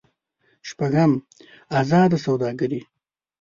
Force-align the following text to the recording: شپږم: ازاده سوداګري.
شپږم: 0.67 1.11
ازاده 1.79 2.17
سوداګري. 2.25 2.81